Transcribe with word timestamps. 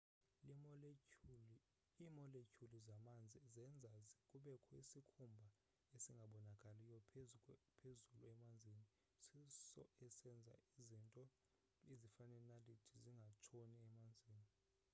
iimoletyhuli 2.03 2.79
zamanzi 2.87 3.37
zenza 3.53 3.93
kubekho 4.29 4.71
isikhumba 4.83 5.49
esingabonakaliyo 5.95 6.99
phezulu 7.79 8.23
emanzini 8.31 8.83
siso 9.25 9.81
esenza 10.05 10.55
izinto 10.81 11.23
ezifana 11.91 12.35
neenaliti 12.45 12.95
zingatshoni 13.03 13.77
emanzini 13.89 14.47